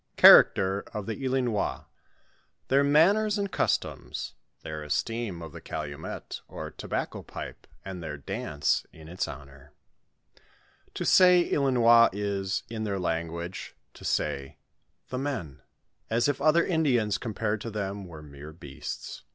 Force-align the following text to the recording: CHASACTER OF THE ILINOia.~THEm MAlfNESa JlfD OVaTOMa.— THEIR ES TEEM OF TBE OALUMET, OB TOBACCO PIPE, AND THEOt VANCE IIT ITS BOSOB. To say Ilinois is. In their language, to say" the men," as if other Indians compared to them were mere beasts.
CHASACTER 0.17 0.79
OF 0.95 1.05
THE 1.05 1.23
ILINOia.~THEm 1.23 2.91
MAlfNESa 2.91 3.47
JlfD 3.49 3.49
OVaTOMa.— 3.85 4.33
THEIR 4.63 4.83
ES 4.85 5.03
TEEM 5.03 5.43
OF 5.43 5.51
TBE 5.53 5.61
OALUMET, 5.71 6.41
OB 6.49 6.75
TOBACCO 6.77 7.21
PIPE, 7.21 7.67
AND 7.85 8.01
THEOt 8.01 8.25
VANCE 8.25 8.85
IIT 8.95 9.07
ITS 9.09 9.25
BOSOB. 9.27 9.61
To 10.95 11.05
say 11.05 11.47
Ilinois 11.47 12.09
is. 12.13 12.63
In 12.67 12.83
their 12.83 12.97
language, 12.97 13.75
to 13.93 14.03
say" 14.03 14.57
the 15.11 15.19
men," 15.19 15.61
as 16.09 16.27
if 16.27 16.41
other 16.41 16.65
Indians 16.65 17.19
compared 17.19 17.61
to 17.61 17.69
them 17.69 18.07
were 18.07 18.23
mere 18.23 18.53
beasts. 18.53 19.21